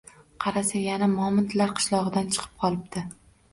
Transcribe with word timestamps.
Qarasa, 0.45 0.81
yana 0.83 1.09
momandlar 1.11 1.75
qishlog’idan 1.81 2.35
chiqib 2.39 2.59
qolibdi. 2.67 3.07